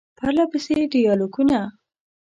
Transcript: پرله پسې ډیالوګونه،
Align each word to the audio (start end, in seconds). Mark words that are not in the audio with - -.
پرله 0.17 0.45
پسې 0.51 0.75
ډیالوګونه، 0.91 1.59